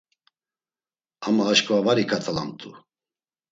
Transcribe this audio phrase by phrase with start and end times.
[1.27, 2.69] Ama aşkva var iǩatalamt̆u.